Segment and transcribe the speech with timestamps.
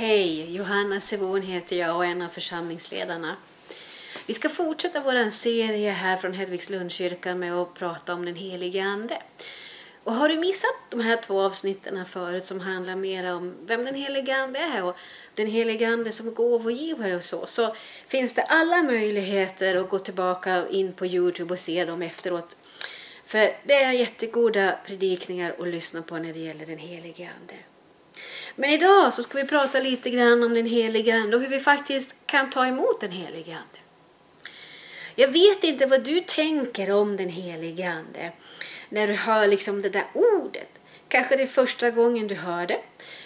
[0.00, 3.36] Hej, Johanna Sevon heter jag och är en av församlingsledarna.
[4.26, 9.22] Vi ska fortsätta vår serie här från Hedvigslundskyrkan med att prata om den helige Ande.
[10.04, 13.94] Och har du missat de här två avsnitten förut som handlar mer om vem den
[13.94, 14.96] helige Ande är och
[15.34, 17.74] den helige Ande som gåvogivare och så, så
[18.06, 22.56] finns det alla möjligheter att gå tillbaka in på Youtube och se dem efteråt.
[23.26, 27.54] För det är jättegoda predikningar att lyssna på när det gäller den helige Ande.
[28.56, 31.60] Men idag så ska vi prata lite grann om den helige Ande och hur vi
[31.60, 33.78] faktiskt kan ta emot den helige Ande.
[35.14, 38.32] Jag vet inte vad du tänker om den helige Ande
[38.88, 40.68] när du hör liksom det där ordet.
[41.08, 42.80] Kanske det är första gången du hör det.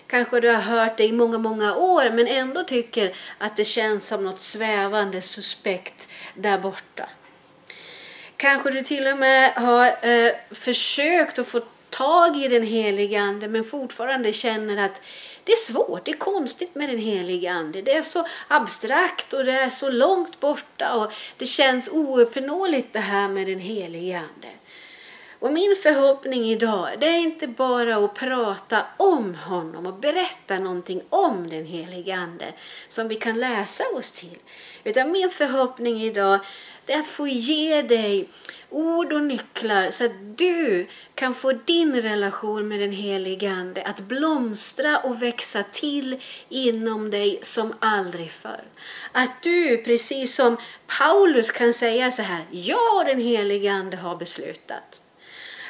[0.07, 4.09] Kanske du har hört det i många, många år men ändå tycker att det känns
[4.09, 7.09] som något svävande, suspekt där borta.
[8.37, 11.61] Kanske du till och med har eh, försökt att få
[11.97, 15.03] tag i den helige Ande men fortfarande känner att
[15.45, 17.83] det är svårt, det är konstigt med den helige Ande.
[17.83, 22.99] Det är så abstrakt och det är så långt borta och det känns ouppnåeligt det
[22.99, 24.49] här med den helige Ande.
[25.45, 31.03] Och min förhoppning idag, det är inte bara att prata om honom och berätta någonting
[31.09, 32.53] om den helige Ande
[32.89, 34.39] som vi kan läsa oss till.
[34.85, 36.41] Utan min förhoppning idag,
[36.87, 38.29] det är att få ge dig
[38.71, 44.01] ord och nycklar så att du kan få din relation med den helige Ande att
[44.01, 48.65] blomstra och växa till inom dig som aldrig förr.
[49.13, 50.57] Att du, precis som
[50.99, 55.03] Paulus kan säga så här, ja den helige Ande har beslutat.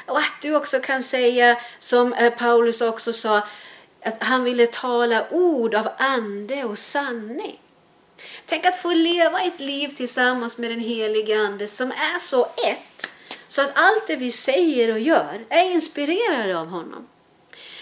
[0.05, 3.37] Och att du också kan säga som eh, Paulus också sa,
[4.03, 7.59] att han ville tala ord av ande och sanning.
[8.45, 13.11] Tänk att få leva ett liv tillsammans med den helige Ande som är så ett
[13.47, 17.07] så att allt det vi säger och gör är inspirerade av honom.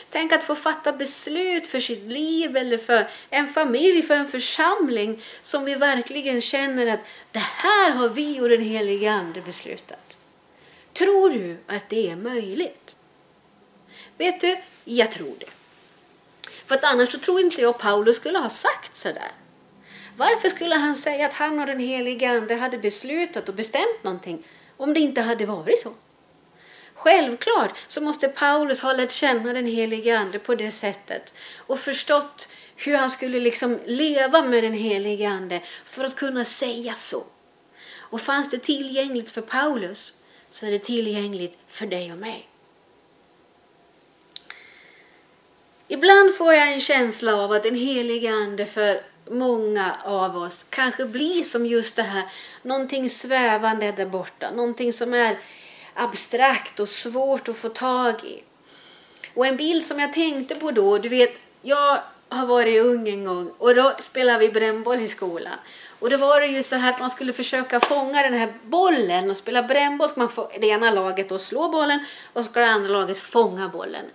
[0.09, 5.21] Tänk att få fatta beslut för sitt liv eller för en familj, för en församling
[5.41, 10.17] som vi verkligen känner att det här har vi och den helige Ande beslutat.
[10.93, 12.95] Tror du att det är möjligt?
[14.17, 15.49] Vet du, jag tror det.
[16.65, 19.31] För att annars så tror inte jag Paulus skulle ha sagt sådär.
[20.17, 24.47] Varför skulle han säga att han och den helige Ande hade beslutat och bestämt någonting
[24.77, 25.93] om det inte hade varit så?
[26.93, 32.49] Självklart så måste Paulus ha lärt känna den helige Ande på det sättet och förstått
[32.75, 37.23] hur han skulle liksom leva med den helige Ande för att kunna säga så.
[37.97, 40.17] Och fanns det tillgängligt för Paulus
[40.49, 42.49] så är det tillgängligt för dig och mig.
[45.87, 51.05] Ibland får jag en känsla av att den helige Ande för många av oss kanske
[51.05, 52.23] blir som just det här,
[52.61, 55.37] någonting svävande där borta, någonting som är
[55.93, 58.43] abstrakt och svårt att få tag i.
[59.33, 63.25] Och en bild som jag tänkte på då, du vet, jag har varit ung en
[63.25, 65.53] gång och då spelade vi brännboll i skolan.
[65.99, 69.29] Och då var det ju så här att man skulle försöka fånga den här bollen
[69.29, 70.09] och spela brännboll.
[70.09, 73.17] Ska man få det ena laget då slå bollen och så ska det andra laget
[73.17, 74.05] fånga bollen.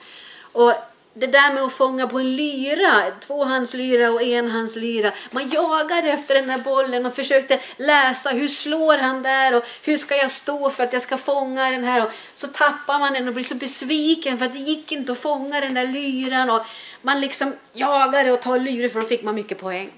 [0.52, 0.74] Och
[1.18, 5.12] det där med att fånga på en lyra, tvåhandslyra och enhandslyra.
[5.30, 9.96] Man jagade efter den här bollen och försökte läsa hur slår han där och hur
[9.96, 12.06] ska jag stå för att jag ska fånga den här.
[12.06, 15.18] Och så tappar man den och blir så besviken för att det gick inte att
[15.18, 16.50] fånga den där lyran.
[16.50, 16.62] Och
[17.02, 19.90] man liksom jagade och tar lyror för då fick man mycket poäng.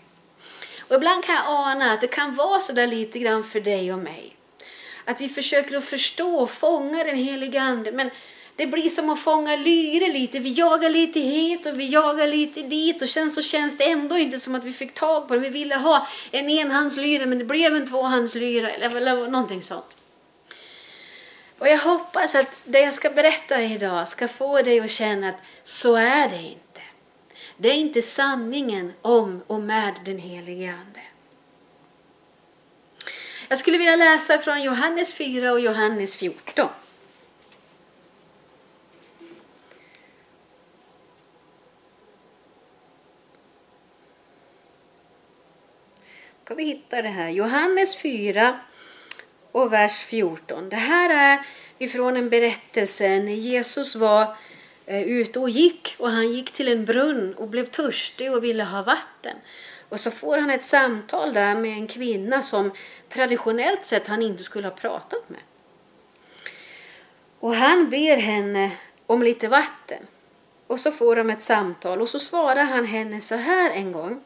[0.81, 3.93] Och ibland kan jag ana att det kan vara så där lite grann för dig
[3.93, 4.37] och mig.
[5.05, 8.11] Att vi försöker att förstå och fånga den heliga Ande men
[8.61, 10.39] det blir som att fånga lyre lite.
[10.39, 14.19] Vi jagar lite hit och vi jagar lite dit och sen så känns det ändå
[14.19, 15.41] inte som att vi fick tag på det.
[15.41, 19.97] Vi ville ha en enhandslyra men det blev en tvåhandslyra eller, eller någonting sånt.
[21.59, 25.43] Och jag hoppas att det jag ska berätta idag ska få dig att känna att
[25.65, 26.81] så är det inte.
[27.57, 31.01] Det är inte sanningen om och med den helige Ande.
[33.49, 36.69] Jag skulle vilja läsa från Johannes 4 och Johannes 14.
[46.51, 47.29] Ska vi hitta det här.
[47.29, 48.61] Johannes 4
[49.53, 50.69] och vers 14.
[50.69, 51.47] Det här är
[51.79, 54.37] ifrån en berättelse när Jesus var
[54.87, 58.65] eh, ute och gick och han gick till en brunn och blev törstig och ville
[58.65, 59.37] ha vatten.
[59.89, 62.71] Och så får han ett samtal där med en kvinna som
[63.09, 65.41] traditionellt sett han inte skulle ha pratat med.
[67.41, 68.71] Och han ber henne
[69.07, 70.03] om lite vatten.
[70.67, 74.23] Och så får de ett samtal och så svarar han henne så här en gång.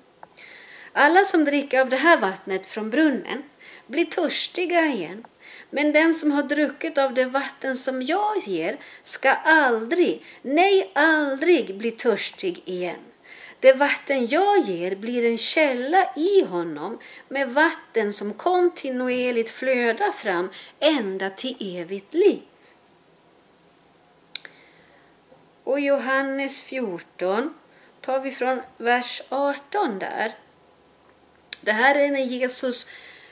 [0.96, 3.42] Alla som dricker av det här vattnet från brunnen
[3.86, 5.24] blir törstiga igen.
[5.70, 11.78] Men den som har druckit av det vatten som jag ger ska aldrig, nej aldrig
[11.78, 13.00] bli törstig igen.
[13.60, 16.98] Det vatten jag ger blir en källa i honom
[17.28, 20.50] med vatten som kontinuerligt flödar fram
[20.80, 22.42] ända till evigt liv.
[25.64, 27.54] Och Johannes 14
[28.00, 30.34] tar vi från vers 18 där.
[31.64, 32.86] Det här är när Jesus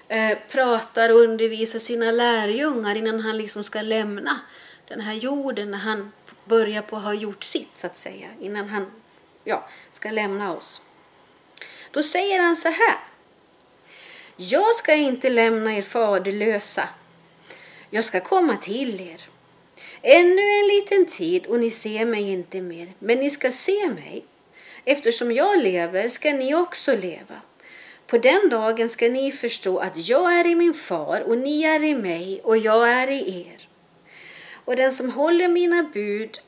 [0.08, 4.40] eh, pratar och undervisar sina lärjungar innan han liksom ska lämna
[4.88, 6.12] den här jorden, när han
[6.44, 8.86] börjar på att ha gjort sitt så att säga, innan han
[9.44, 10.82] ja, ska lämna oss.
[11.90, 12.96] Då säger han så här.
[14.36, 16.88] Jag ska inte lämna er faderlösa.
[17.90, 19.22] Jag ska komma till er.
[20.02, 24.24] Ännu en liten tid och ni ser mig inte mer, men ni ska se mig.
[24.84, 27.40] Eftersom jag lever ska ni också leva.
[28.12, 31.82] På den dagen ska ni förstå att jag är i min far och ni är
[31.82, 33.68] i mig och jag är i er.
[34.64, 36.40] Och den som håller mina bud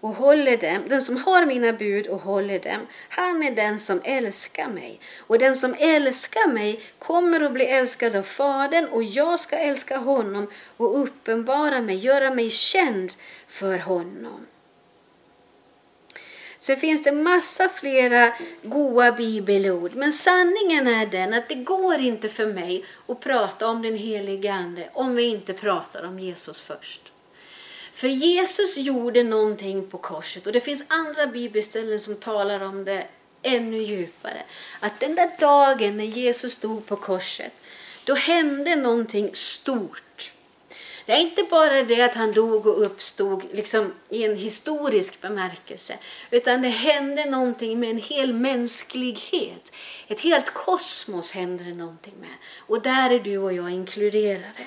[0.00, 4.00] och håller dem, den som har mina bud och håller dem, han är den som
[4.04, 5.00] älskar mig.
[5.18, 9.96] Och den som älskar mig kommer att bli älskad av Fadern och jag ska älska
[9.96, 10.46] honom
[10.76, 13.12] och uppenbara mig, göra mig känd
[13.46, 14.46] för honom.
[16.60, 19.94] Sen finns det massa flera goda bibelord.
[19.94, 24.52] Men sanningen är den att det går inte för mig att prata om den helige
[24.52, 27.00] Ande om vi inte pratar om Jesus först.
[27.92, 33.04] För Jesus gjorde någonting på korset och det finns andra bibelställen som talar om det
[33.42, 34.42] ännu djupare.
[34.80, 37.52] Att den där dagen när Jesus stod på korset,
[38.04, 40.02] då hände någonting stort.
[41.06, 45.98] Det är inte bara det att han dog och uppstod liksom i en historisk bemärkelse,
[46.30, 49.72] utan det hände någonting med en hel mänsklighet.
[50.08, 52.34] Ett helt kosmos hände det någonting med.
[52.58, 54.66] Och där är du och jag inkluderade.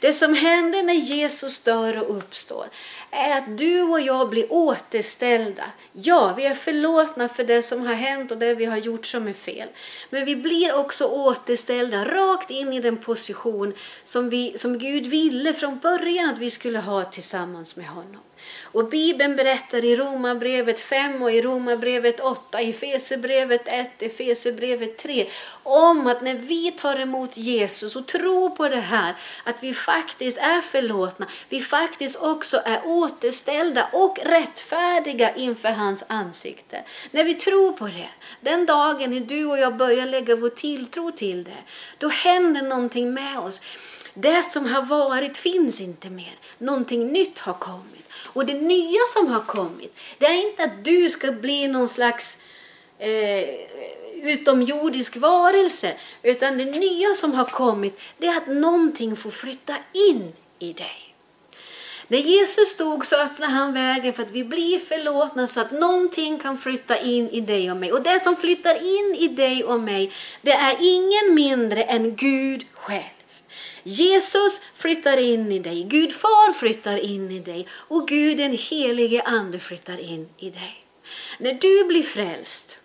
[0.00, 2.66] Det som händer när Jesus dör och uppstår
[3.10, 5.64] är att du och jag blir återställda.
[5.92, 9.28] Ja, vi är förlåtna för det som har hänt och det vi har gjort som
[9.28, 9.68] är fel.
[10.10, 13.74] Men vi blir också återställda rakt in i den position
[14.04, 18.20] som, vi, som Gud ville från början att vi skulle ha tillsammans med honom.
[18.62, 24.98] Och Bibeln berättar i Romarbrevet 5 och i Romarbrevet 8, i Fesebrevet 1, i Fesebrevet
[24.98, 25.26] 3
[25.62, 29.14] om att när vi tar emot Jesus och tror på det här,
[29.44, 36.82] att vi faktiskt är förlåtna, vi faktiskt också är återställda och rättfärdiga inför hans ansikte.
[37.10, 38.08] När vi tror på det,
[38.40, 41.58] den dagen när du och jag börjar lägga vår tilltro till det,
[41.98, 43.60] då händer någonting med oss.
[44.20, 46.38] Det som har varit finns inte mer.
[46.58, 48.12] Någonting nytt har kommit.
[48.12, 52.38] Och det nya som har kommit, det är inte att du ska bli någon slags
[52.98, 53.44] eh,
[54.22, 60.32] utomjordisk varelse, utan det nya som har kommit, det är att någonting får flytta in
[60.58, 61.14] i dig.
[62.08, 66.38] När Jesus stod så öppnade han vägen för att vi blir förlåtna så att någonting
[66.38, 67.92] kan flytta in i dig och mig.
[67.92, 70.12] Och det som flyttar in i dig och mig,
[70.42, 73.17] det är ingen mindre än Gud själv.
[73.88, 79.22] Jesus flyttar in i dig, Gud far flyttar in i dig och Gud den helige
[79.22, 80.84] ande flyttar in i dig.
[81.38, 82.78] När du blir frälst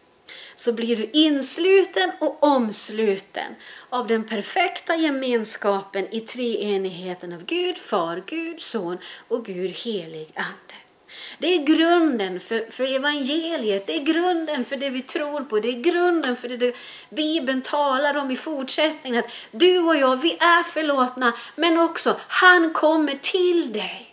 [0.56, 3.56] så blir du insluten och omsluten
[3.90, 8.98] av den perfekta gemenskapen i treenigheten av Gud, Far, Gud, Son
[9.28, 10.62] och Gud helig Ande.
[11.38, 15.68] Det är grunden för, för evangeliet, det är grunden för det vi tror på, det
[15.68, 16.75] är grunden för det, det
[17.10, 19.19] Bibeln talar om i fortsättningen.
[19.19, 24.09] Att du och jag, vi är förlåtna, men också han kommer till dig.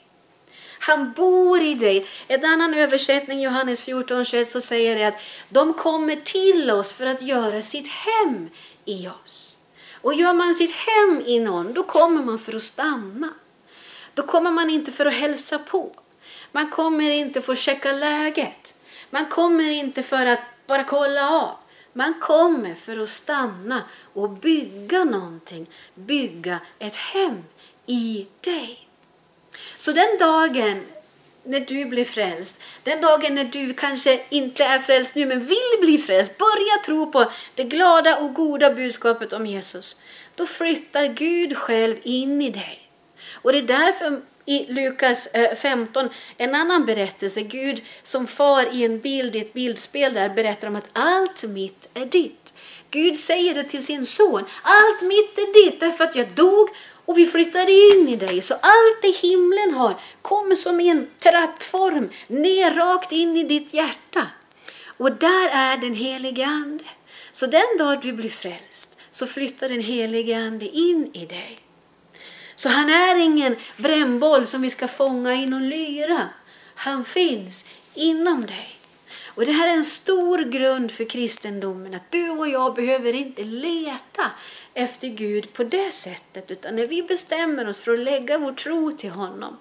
[0.81, 2.07] Han bor i dig.
[2.27, 7.07] En annan översättning, Johannes 14, 21, så säger det att de kommer till oss för
[7.07, 8.49] att göra sitt hem
[8.85, 9.57] i oss.
[10.03, 13.29] Och gör man sitt hem i någon, då kommer man för att stanna.
[14.15, 15.93] Då kommer man inte för att hälsa på.
[16.53, 18.75] Man kommer inte få checka läget.
[19.11, 21.57] Man kommer inte för att bara kolla av.
[21.93, 27.45] Man kommer för att stanna och bygga någonting, bygga ett hem
[27.87, 28.89] i dig.
[29.77, 30.85] Så den dagen
[31.45, 35.79] när du blir frälst, den dagen när du kanske inte är frälst nu men vill
[35.81, 39.97] bli frälst, börja tro på det glada och goda budskapet om Jesus.
[40.35, 42.90] Då flyttar Gud själv in i dig.
[43.35, 47.41] Och det är därför i Lukas eh, 15 en annan berättelse.
[47.41, 51.89] Gud som far i en bild, i ett bildspel där berättar om att allt mitt
[51.95, 52.55] är ditt.
[52.91, 54.45] Gud säger det till sin son.
[54.63, 56.69] Allt mitt är ditt därför att jag dog
[57.05, 58.43] och vi flyttade in i dig.
[58.43, 63.75] Så allt det himlen har kommer som i en trattform ner rakt in i ditt
[63.75, 64.27] hjärta.
[64.87, 66.85] Och där är den helige Ande.
[67.33, 71.59] Så den dag du blir frälst så flyttar den helige Ande in i dig.
[72.61, 76.29] Så han är ingen brännboll som vi ska fånga i någon lyra.
[76.75, 78.79] Han finns inom dig.
[79.27, 83.43] Och det här är en stor grund för kristendomen, att du och jag behöver inte
[83.43, 84.31] leta
[84.75, 88.93] efter Gud på det sättet, utan när vi bestämmer oss för att lägga vår tro
[88.93, 89.57] till honom,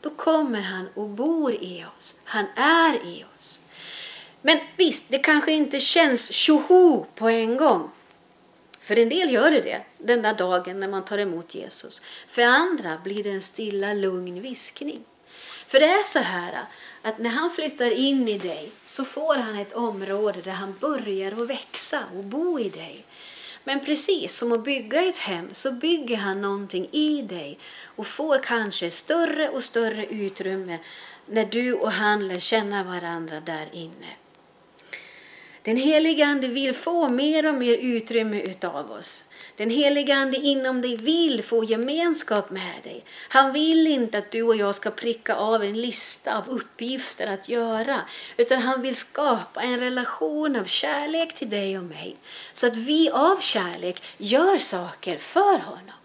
[0.00, 2.20] då kommer han och bor i oss.
[2.24, 3.60] Han är i oss.
[4.42, 7.90] Men visst, det kanske inte känns tjoho på en gång.
[8.88, 12.02] För en del gör det det, den där dagen när man tar emot Jesus.
[12.28, 15.04] För andra blir det en stilla, lugn viskning.
[15.66, 16.64] För det är så här
[17.02, 21.32] att när han flyttar in i dig så får han ett område där han börjar
[21.32, 23.04] att växa och bo i dig.
[23.64, 28.42] Men precis som att bygga ett hem så bygger han någonting i dig och får
[28.42, 30.78] kanske större och större utrymme
[31.26, 34.16] när du och han lär känna varandra där inne.
[35.68, 39.24] Den helige Ande vill få mer och mer utrymme utav oss.
[39.56, 43.04] Den helige Ande inom dig vill få gemenskap med dig.
[43.28, 47.48] Han vill inte att du och jag ska pricka av en lista av uppgifter att
[47.48, 48.00] göra,
[48.36, 52.16] utan han vill skapa en relation av kärlek till dig och mig,
[52.52, 55.98] så att vi av kärlek gör saker för honom.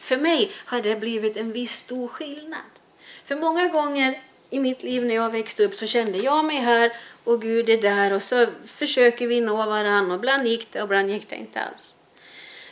[0.00, 2.70] För mig har det blivit en viss stor skillnad.
[3.24, 4.20] För många gånger
[4.52, 6.92] i mitt liv när jag växte upp så kände jag mig här
[7.24, 10.86] och Gud är där och så försöker vi nå varandra och ibland gick det och
[10.86, 11.96] ibland gick det inte alls.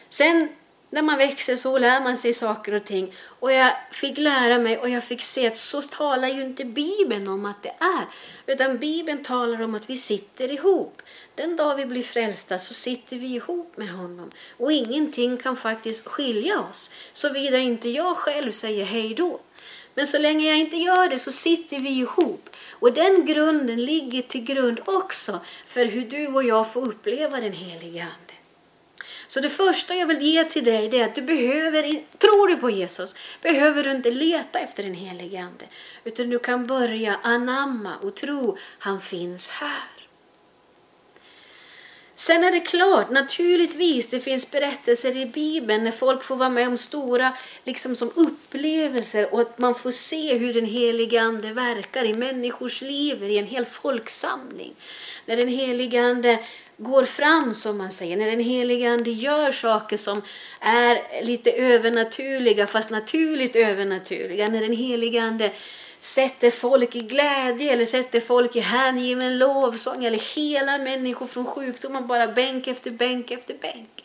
[0.08, 0.48] Sen
[0.90, 4.78] när man växer så lär man sig saker och ting och jag fick lära mig
[4.78, 8.06] och jag fick se att så talar ju inte Bibeln om att det är.
[8.46, 11.02] Utan Bibeln talar om att vi sitter ihop.
[11.34, 16.06] Den dag vi blir frälsta så sitter vi ihop med honom och ingenting kan faktiskt
[16.06, 19.40] skilja oss såvida inte jag själv säger hej då.
[20.00, 22.56] Men så länge jag inte gör det så sitter vi ihop.
[22.72, 27.52] Och den grunden ligger till grund också för hur du och jag får uppleva den
[27.52, 28.34] heliga Ande.
[29.28, 31.82] Så det första jag vill ge till dig är att du behöver,
[32.18, 35.64] tror du på Jesus, behöver du inte leta efter den helige Ande.
[36.04, 39.99] Utan du kan börja anamma och tro han finns här.
[42.20, 46.68] Sen är det klart, naturligtvis, det finns berättelser i Bibeln när folk får vara med
[46.68, 47.32] om stora
[47.64, 52.80] liksom som upplevelser och att man får se hur den helige Ande verkar i människors
[52.82, 54.74] liv, i en hel folksamling.
[55.26, 56.38] När den helige Ande
[56.76, 60.22] går fram, som man säger, när den helige Ande gör saker som
[60.60, 64.48] är lite övernaturliga, fast naturligt övernaturliga.
[64.48, 65.50] När den helige Ande
[66.00, 72.00] sätter folk i glädje eller sätter folk i hängiven lovsång eller helar människor från sjukdomar
[72.00, 74.04] bara bänk efter bänk efter bänk.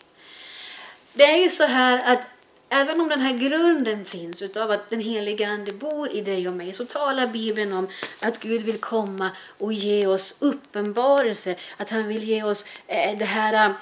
[1.13, 2.27] Det är ju så här att
[2.69, 6.53] även om den här grunden finns utav att den heliga Ande bor i dig och
[6.53, 7.87] mig så talar Bibeln om
[8.19, 13.25] att Gud vill komma och ge oss uppenbarelse, att han vill ge oss eh, det
[13.25, 13.75] här eh,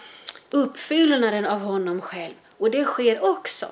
[0.50, 2.34] uppfyllnaden av honom själv.
[2.58, 3.65] Och det sker också.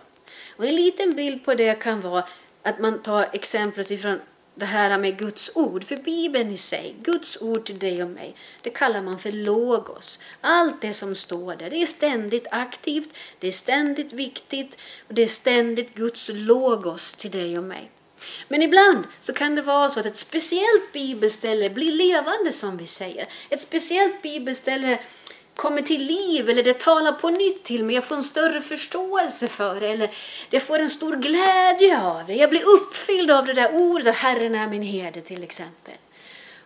[0.57, 2.23] Och en liten bild på det kan vara
[2.63, 4.19] att man tar exemplet ifrån
[4.55, 5.83] det här med Guds ord.
[5.83, 10.23] För Bibeln i sig, Guds ord till dig och mig, det kallar man för logos.
[10.41, 14.77] Allt det som står där, det är ständigt aktivt, det är ständigt viktigt
[15.07, 17.91] och det är ständigt Guds logos till dig och mig.
[18.47, 22.87] Men ibland så kan det vara så att ett speciellt bibelställe blir levande som vi
[22.87, 23.27] säger.
[23.49, 24.99] Ett speciellt bibelställe
[25.55, 27.95] kommer till liv eller det talar på nytt till mig.
[27.95, 30.09] Jag får en större förståelse för det eller
[30.49, 32.35] det får en stor glädje av det.
[32.35, 35.93] Jag blir uppfylld av det där ordet att Herren är min herde till exempel.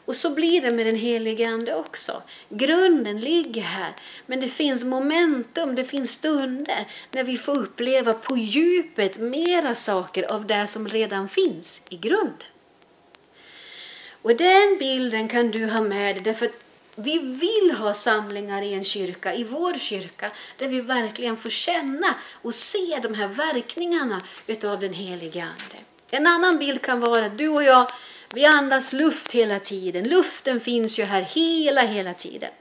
[0.05, 2.21] Och så blir det med den helige Ande också.
[2.49, 3.93] Grunden ligger här.
[4.25, 10.33] Men det finns momentum, det finns stunder när vi får uppleva på djupet mera saker
[10.33, 12.47] av det som redan finns i grunden.
[14.21, 16.64] Och den bilden kan du ha med dig därför att
[16.95, 22.15] vi vill ha samlingar i en kyrka, i vår kyrka, där vi verkligen får känna
[22.41, 25.83] och se de här verkningarna utav den heliga Ande.
[26.11, 27.91] En annan bild kan vara att du och jag,
[28.33, 30.03] vi andas luft hela tiden.
[30.03, 32.51] Luften finns ju här hela, hela tiden.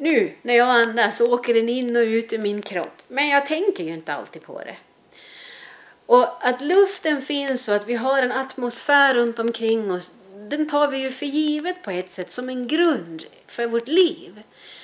[0.00, 3.84] Nu när jag andas åker den in och ut i min kropp, men jag tänker
[3.84, 4.76] ju inte alltid på det.
[6.06, 10.10] Och att luften finns och att vi har en atmosfär runt omkring oss,
[10.50, 14.42] den tar vi ju för givet på ett sätt som en grund för vårt liv.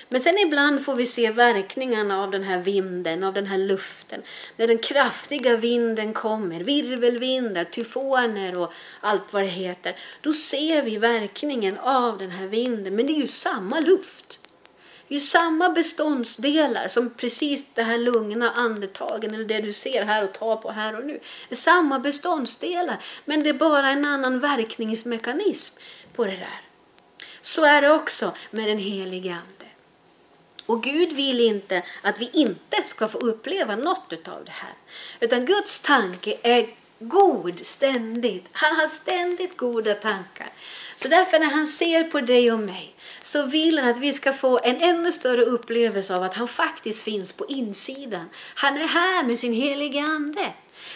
[0.09, 4.23] Men sen ibland får vi se verkningarna av den här vinden, av den här luften.
[4.57, 9.95] När den kraftiga vinden kommer, virvelvindar, tyfoner och allt vad det heter.
[10.21, 14.50] Då ser vi verkningen av den här vinden, men det är ju samma luft.
[15.11, 20.25] Det är samma beståndsdelar som precis det här lugna andetagen eller det du ser här
[20.25, 21.21] och tar på här och nu.
[21.49, 25.75] Det är samma beståndsdelar men det är bara en annan verkningsmekanism
[26.12, 26.61] på det där.
[27.43, 29.71] Så är det också med den helige Ande.
[30.67, 34.75] Och Gud vill inte att vi inte ska få uppleva något av det här.
[35.21, 38.45] Utan Guds tanke är god ständigt.
[38.52, 40.49] Han har ständigt goda tankar.
[40.97, 42.89] Så därför när han ser på dig och mig
[43.23, 47.03] så vill han att vi ska få en ännu större upplevelse av att han faktiskt
[47.03, 48.29] finns på insidan.
[48.55, 50.53] Han är här med sin heliga Ande.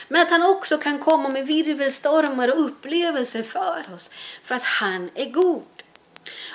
[0.09, 4.11] Men att han också kan komma med virvelstormar och upplevelser för oss.
[4.45, 5.74] För att han är god.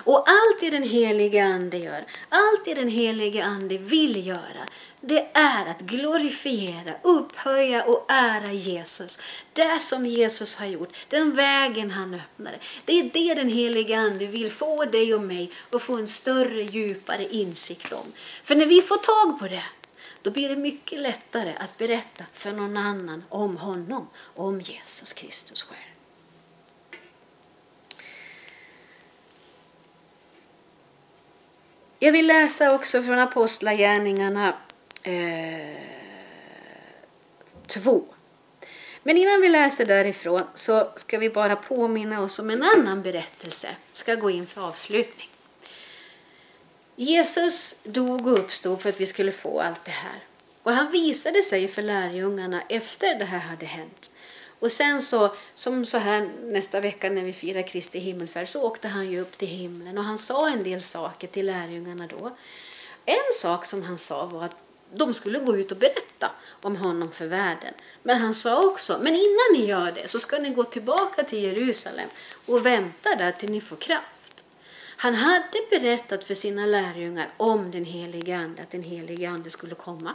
[0.03, 4.67] Och allt det den helige Ande gör, allt det den helige Ande vill göra,
[5.01, 9.19] det är att glorifiera, upphöja och ära Jesus.
[9.53, 12.57] Det som Jesus har gjort, den vägen han öppnade.
[12.85, 16.61] Det är det den helige Ande vill få dig och mig att få en större,
[16.61, 18.13] djupare insikt om.
[18.43, 19.65] För när vi får tag på det,
[20.21, 25.61] då blir det mycket lättare att berätta för någon annan om honom, om Jesus Kristus
[25.61, 25.98] själv.
[32.01, 34.53] Jag vill läsa också från Apostlagärningarna
[37.67, 37.95] 2.
[37.95, 38.01] Eh,
[39.03, 43.69] Men innan vi läser därifrån så ska vi bara påminna oss om en annan berättelse.
[43.93, 45.29] Ska gå in för avslutning.
[46.95, 50.23] Jesus dog och uppstod för att vi skulle få allt det här.
[50.63, 54.11] Och han visade sig för lärjungarna efter det här hade hänt.
[54.59, 58.87] Och sen så, som så här nästa vecka när vi firar Kristi himmelfärd, så åkte
[58.87, 62.37] han ju upp till himlen och han sa en del saker till lärjungarna då.
[63.05, 64.55] En sak som han sa var att
[64.93, 67.73] de skulle gå ut och berätta om honom för världen.
[68.03, 71.43] Men han sa också, men innan ni gör det så ska ni gå tillbaka till
[71.43, 72.09] Jerusalem
[72.45, 74.43] och vänta där till ni får kraft.
[74.97, 79.75] Han hade berättat för sina lärjungar om den helige Ande, att den helige Ande skulle
[79.75, 80.13] komma.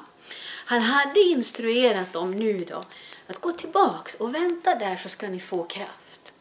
[0.67, 2.85] Han hade instruerat dem nu då
[3.27, 6.33] att gå tillbaks och vänta där så ska ni få kraft.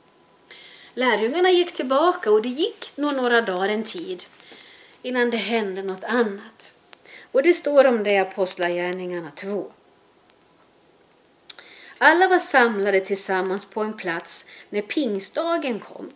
[0.94, 4.24] Lärjungarna gick tillbaka och det gick nog några dagar en tid
[5.02, 6.74] innan det hände något annat.
[7.32, 9.72] Och det står om det i Apostlagärningarna 2.
[11.98, 16.12] Alla var samlade tillsammans på en plats när pingstdagen kom.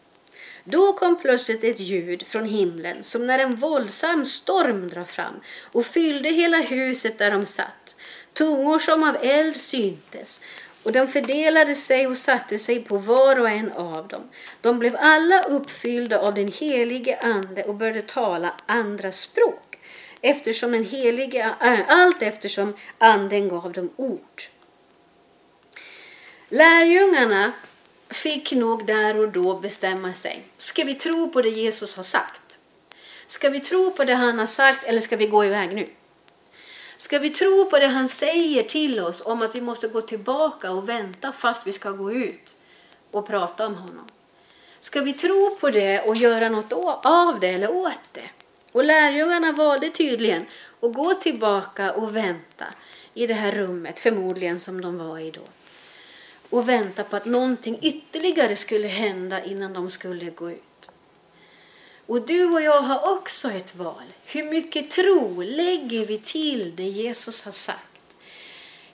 [0.63, 5.33] Då kom plötsligt ett ljud från himlen som när en våldsam storm drar fram
[5.71, 7.95] och fyllde hela huset där de satt.
[8.37, 10.41] Tungor som av eld syntes
[10.83, 14.29] och de fördelade sig och satte sig på var och en av dem.
[14.61, 19.79] De blev alla uppfyllda av den helige Ande och började tala andra språk
[20.21, 24.43] eftersom den helige, äh, allt eftersom anden gav dem ord.
[26.49, 27.51] Lärjungarna
[28.09, 30.41] fick nog där och då bestämma sig.
[30.57, 32.57] Ska vi tro på det Jesus har sagt?
[33.27, 35.87] Ska vi tro på det han har sagt eller ska vi gå iväg nu?
[36.97, 40.71] Ska vi tro på det han säger till oss om att vi måste gå tillbaka
[40.71, 42.55] och vänta fast vi ska gå ut
[43.11, 44.07] och prata om honom?
[44.79, 46.73] Ska vi tro på det och göra något
[47.05, 48.29] av det eller åt det?
[48.71, 50.45] Och lärjungarna valde tydligen
[50.79, 52.65] att gå tillbaka och vänta
[53.13, 55.41] i det här rummet, förmodligen som de var i då.
[56.49, 60.76] Och vänta på att någonting ytterligare skulle hända innan de skulle gå ut.
[62.07, 64.03] Och du och jag har också ett val.
[64.25, 68.15] Hur mycket tro lägger vi till det Jesus har sagt?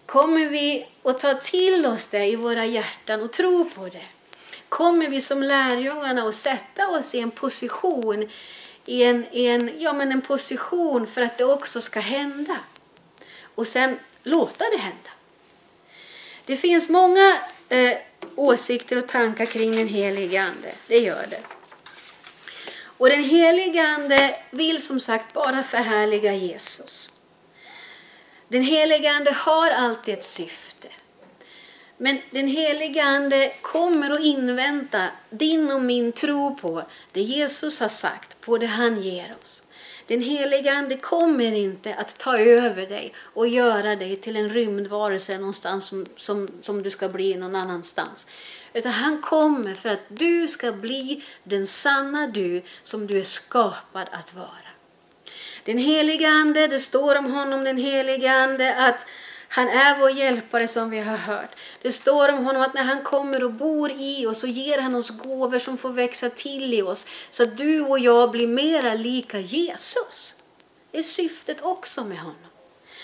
[0.05, 4.05] Kommer vi att ta till oss det i våra hjärtan och tro på det?
[4.69, 8.29] Kommer vi som lärjungarna att sätta oss i en position
[8.85, 12.57] i en, i en, ja, men en position för att det också ska hända.
[13.55, 15.09] Och sen låta det hända.
[16.45, 17.37] Det finns många
[17.69, 17.97] eh,
[18.35, 20.75] åsikter och tankar kring den helige Ande.
[20.87, 21.41] Det gör det.
[23.03, 27.13] Och den helige Ande vill som sagt bara förhärliga Jesus.
[28.47, 30.87] Den helige Ande har alltid ett syfte.
[31.97, 37.87] Men den helige Ande kommer att invänta din och min tro på det Jesus har
[37.87, 39.63] sagt, på det han ger oss.
[40.07, 45.37] Den helige Ande kommer inte att ta över dig och göra dig till en rymdvarelse
[45.37, 48.27] någonstans som, som, som du ska bli någon annanstans.
[48.73, 54.07] Utan han kommer för att du ska bli den sanna du som du är skapad
[54.11, 54.47] att vara.
[55.63, 59.05] Den helige Ande, det står om honom, den helige Ande, att
[59.47, 61.55] han är vår hjälpare som vi har hört.
[61.81, 64.95] Det står om honom att när han kommer och bor i oss så ger han
[64.95, 68.93] oss gåvor som får växa till i oss så att du och jag blir mera
[68.93, 70.35] lika Jesus.
[70.91, 72.35] Det är syftet också med honom.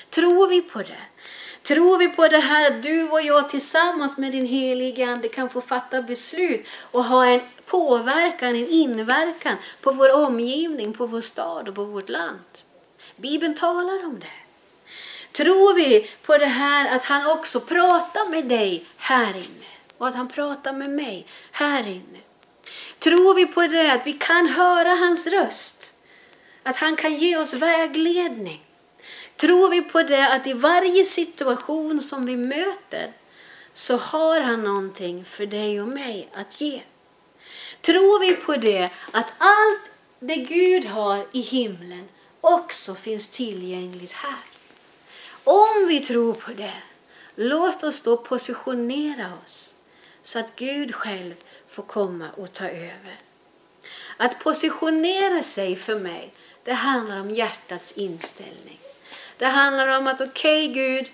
[0.09, 1.18] Tror vi på det?
[1.63, 5.49] Tror vi på det här att du och jag tillsammans med din helige Ande kan
[5.49, 11.69] få fatta beslut och ha en påverkan, en inverkan på vår omgivning, på vår stad
[11.69, 12.39] och på vårt land?
[13.15, 14.27] Bibeln talar om det.
[15.31, 19.67] Tror vi på det här att han också pratar med dig här inne
[19.97, 22.19] och att han pratar med mig här inne?
[22.99, 25.93] Tror vi på det att vi kan höra hans röst?
[26.63, 28.68] Att han kan ge oss vägledning?
[29.39, 33.11] Tror vi på det att i varje situation som vi möter
[33.73, 36.81] så har han någonting för dig och mig att ge.
[37.81, 42.07] Tror vi på det, att allt det Gud har i himlen
[42.41, 44.39] också finns tillgängligt här.
[45.43, 46.81] Om vi tror på det,
[47.35, 49.75] låt oss då positionera oss
[50.23, 51.35] så att Gud själv
[51.67, 53.19] får komma och ta över.
[54.17, 58.79] Att positionera sig för mig, det handlar om hjärtats inställning.
[59.39, 61.11] Det handlar om att okej okay, Gud,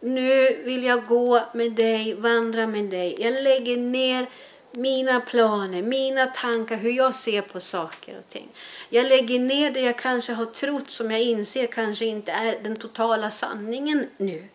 [0.00, 3.16] nu vill jag gå med dig, vandra med dig.
[3.18, 4.26] Jag lägger ner
[4.72, 8.48] mina planer, mina tankar, hur jag ser på saker och ting.
[8.88, 12.76] Jag lägger ner det jag kanske har trott som jag inser kanske inte är den
[12.76, 14.48] totala sanningen nu.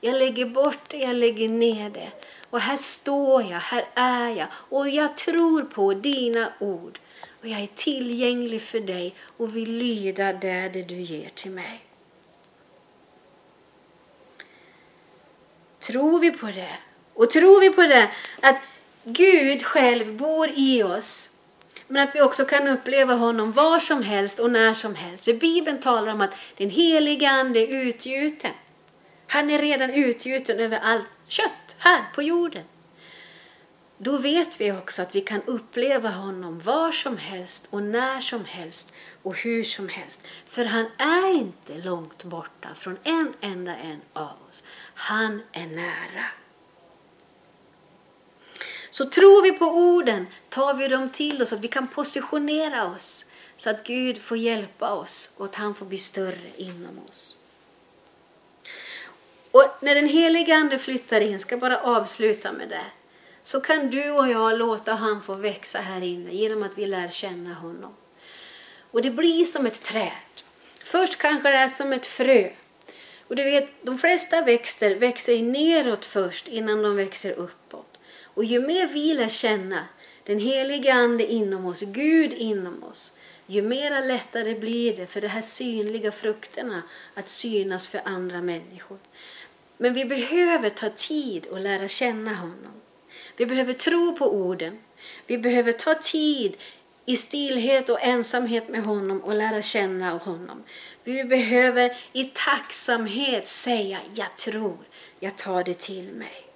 [0.00, 2.10] Jag lägger bort det, jag lägger ner det.
[2.50, 6.98] Och här står jag, här är jag och jag tror på dina ord.
[7.40, 11.87] Och jag är tillgänglig för dig och vill lyda det, det du ger till mig.
[15.80, 16.78] Tror vi på det?
[17.14, 18.10] Och tror vi på det
[18.40, 18.56] att
[19.04, 21.28] Gud själv bor i oss
[21.88, 25.24] men att vi också kan uppleva honom var som helst och när som helst.
[25.24, 28.50] För Bibeln talar om att den heliga Ande är utgjuten.
[29.26, 32.64] Han är redan utgjuten över allt kött här på jorden.
[33.98, 38.44] Då vet vi också att vi kan uppleva honom var som helst och när som
[38.44, 40.20] helst och hur som helst.
[40.48, 44.64] För han är inte långt borta från en enda en av oss.
[45.00, 46.24] Han är nära.
[48.90, 53.24] Så tror vi på orden tar vi dem till oss, att vi kan positionera oss
[53.56, 57.36] så att Gud får hjälpa oss och att han får bli större inom oss.
[59.50, 62.86] Och när den heliga Ande flyttar in, ska bara avsluta med det,
[63.42, 67.08] så kan du och jag låta han få växa här inne genom att vi lär
[67.08, 67.94] känna honom.
[68.90, 70.12] Och det blir som ett träd.
[70.84, 72.50] Först kanske det är som ett frö.
[73.28, 77.98] Och du vet, de flesta växter växer neråt först innan de växer uppåt.
[78.24, 79.84] Och ju mer vi lär känna
[80.24, 83.12] den heliga Ande inom oss, Gud inom oss,
[83.46, 86.82] ju mera lättare blir det för de här synliga frukterna
[87.14, 88.98] att synas för andra människor.
[89.76, 92.72] Men vi behöver ta tid och lära känna honom.
[93.36, 94.78] Vi behöver tro på orden.
[95.26, 96.56] Vi behöver ta tid
[97.08, 100.64] i stillhet och ensamhet med honom och lära känna honom.
[101.04, 104.78] Vi behöver i tacksamhet säga jag tror,
[105.20, 106.46] jag tar det till mig.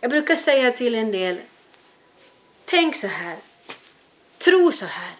[0.00, 1.40] Jag brukar säga till en del,
[2.64, 3.36] tänk så här,
[4.38, 5.14] tro så här,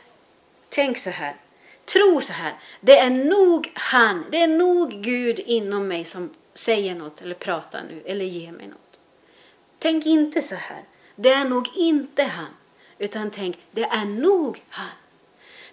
[0.69, 1.37] tänk så här,
[1.85, 2.55] tro så här.
[2.81, 7.83] Det är nog han, det är nog Gud inom mig som säger något eller pratar
[7.89, 9.01] nu eller ger mig något.
[9.79, 10.85] Tänk inte så här,
[11.17, 12.55] det är nog inte han,
[13.01, 14.87] utan tänk, det är nog han.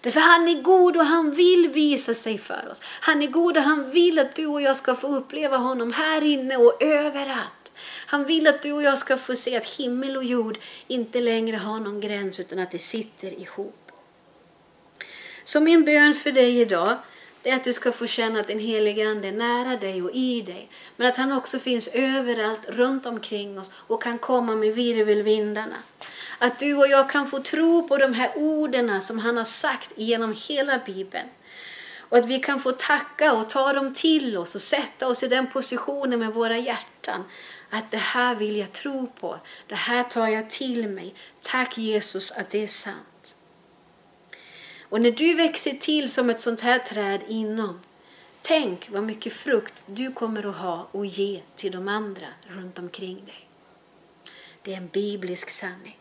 [0.00, 2.80] Därför han är god och han vill visa sig för oss.
[2.82, 6.22] Han är god och han vill att du och jag ska få uppleva honom här
[6.22, 7.72] inne och överallt.
[8.06, 11.56] Han vill att du och jag ska få se att himmel och jord inte längre
[11.56, 13.92] har någon gräns utan att det sitter ihop.
[15.44, 16.96] Så min bön för dig idag
[17.42, 20.42] är att du ska få känna att den helige Ande är nära dig och i
[20.42, 20.68] dig.
[20.96, 25.76] Men att han också finns överallt runt omkring oss och kan komma med virvelvindarna.
[26.38, 29.92] Att du och jag kan få tro på de här orden som han har sagt
[29.96, 31.28] genom hela Bibeln.
[31.98, 35.28] Och att vi kan få tacka och ta dem till oss och sätta oss i
[35.28, 37.24] den positionen med våra hjärtan.
[37.70, 39.38] Att det här vill jag tro på.
[39.66, 41.14] Det här tar jag till mig.
[41.42, 43.36] Tack Jesus att det är sant.
[44.82, 47.80] Och när du växer till som ett sånt här träd inom,
[48.42, 53.24] tänk vad mycket frukt du kommer att ha och ge till de andra runt omkring
[53.24, 53.48] dig.
[54.62, 55.97] Det är en biblisk sanning.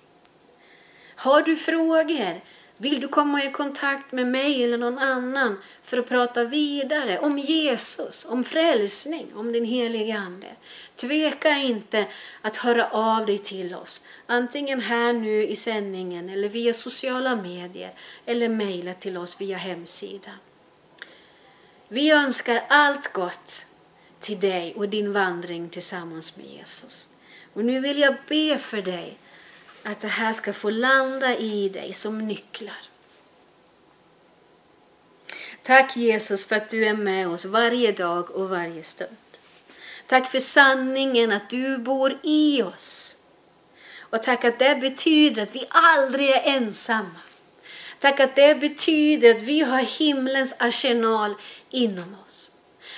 [1.17, 2.41] Har du frågor?
[2.77, 7.39] Vill du komma i kontakt med mig eller någon annan för att prata vidare om
[7.39, 10.47] Jesus, om frälsning, om din helige Ande?
[10.95, 12.06] Tveka inte
[12.41, 17.91] att höra av dig till oss, antingen här nu i sändningen eller via sociala medier
[18.25, 20.36] eller mejla till oss via hemsidan.
[21.88, 23.65] Vi önskar allt gott
[24.19, 27.08] till dig och din vandring tillsammans med Jesus.
[27.53, 29.17] Och nu vill jag be för dig
[29.88, 32.82] att det här ska få landa i dig som nycklar.
[35.63, 39.17] Tack Jesus för att du är med oss varje dag och varje stund.
[40.08, 43.15] Tack för sanningen att du bor i oss.
[44.00, 47.19] Och tack att det betyder att vi aldrig är ensamma.
[48.00, 51.36] Tack att det betyder att vi har himlens arsenal
[51.69, 52.52] inom oss.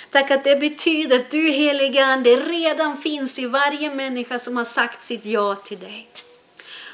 [0.09, 4.65] Tack att det betyder att du helige Ande redan finns i varje människa som har
[4.65, 6.09] sagt sitt ja till dig.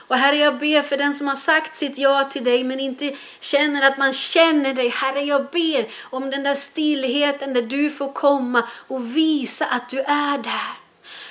[0.07, 3.15] Och Herre, jag ber för den som har sagt sitt ja till dig men inte
[3.39, 4.89] känner att man känner dig.
[4.89, 9.99] Herre, jag ber om den där stillheten där du får komma och visa att du
[9.99, 10.73] är där.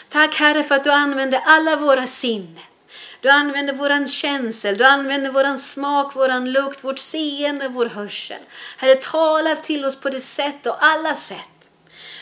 [0.08, 2.58] Tack Herre för att du använder alla våra sinnen.
[3.20, 8.40] Du använder våran känsel, du använder våran smak, våran lukt, vårt seende, vår hörsel.
[8.76, 11.70] Herre, tala till oss på det sätt och alla sätt.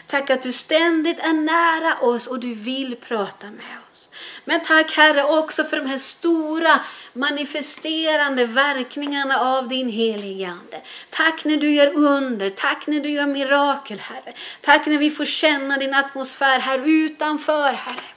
[0.06, 4.08] Tack att du ständigt är nära oss och du vill prata med oss.
[4.44, 6.80] Men tack Herre också för de här stora
[7.12, 10.80] manifesterande verkningarna av din heliga Ande.
[11.10, 14.32] Tack när du gör under, tack när du gör mirakel Herre.
[14.60, 18.12] Tack när vi får känna din atmosfär här utanför Herre.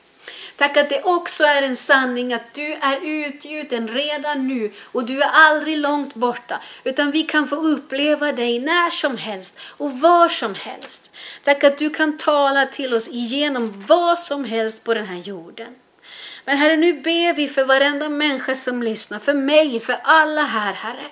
[0.57, 5.21] Tack att det också är en sanning att du är utgjuten redan nu och du
[5.21, 6.59] är aldrig långt borta.
[6.83, 11.11] Utan vi kan få uppleva dig när som helst och var som helst.
[11.43, 15.75] Tack att du kan tala till oss igenom vad som helst på den här jorden.
[16.45, 20.73] Men Herre, nu ber vi för varenda människa som lyssnar, för mig, för alla här,
[20.73, 21.05] Herre.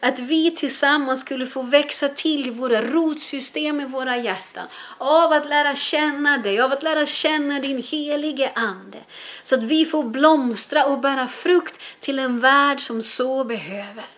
[0.00, 4.66] Att vi tillsammans skulle få växa till i våra rotsystem i våra hjärtan.
[4.98, 8.98] Av att lära känna dig, av att lära känna din helige Ande.
[9.42, 14.15] Så att vi får blomstra och bära frukt till en värld som så behöver.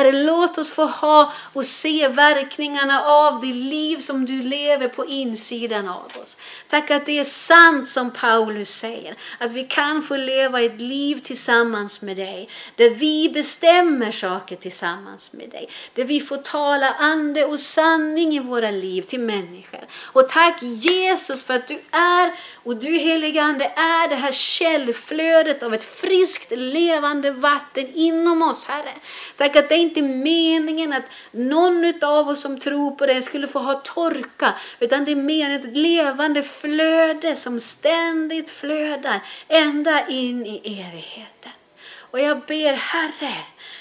[0.00, 5.06] Herre, låt oss få ha och se verkningarna av det liv som du lever på
[5.06, 6.36] insidan av oss.
[6.68, 11.20] Tack att det är sant som Paulus säger, att vi kan få leva ett liv
[11.22, 17.44] tillsammans med dig, där vi bestämmer saker tillsammans med dig, där vi får tala ande
[17.44, 19.80] och sanning i våra liv till människor.
[20.12, 22.32] Och tack Jesus för att du är,
[22.62, 28.64] och du helige Ande är det här källflödet av ett friskt levande vatten inom oss
[28.64, 28.94] Herre.
[29.36, 33.58] Tack att det inte meningen att någon av oss som tror på det skulle få
[33.58, 40.56] ha torka, utan det är mer ett levande flöde som ständigt flödar ända in i
[40.56, 41.52] evigheten.
[42.10, 43.34] Och jag ber Herre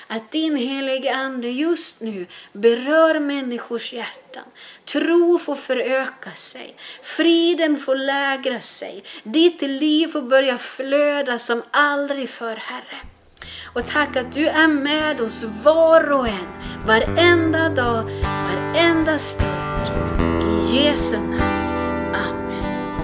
[0.07, 4.43] att din helige Ande just nu berör människors hjärtan.
[4.85, 12.29] Tro får föröka sig, friden får lägra sig, ditt liv får börja flöda som aldrig
[12.29, 12.97] förr Herre.
[13.65, 16.47] Och tack att du är med oss var och en,
[16.85, 19.49] varenda dag, varenda stund.
[20.43, 21.58] I Jesu namn.